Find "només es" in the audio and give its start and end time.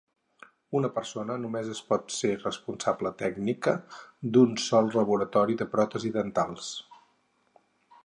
1.41-1.81